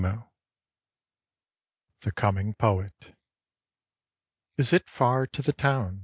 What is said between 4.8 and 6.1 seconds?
far to the town?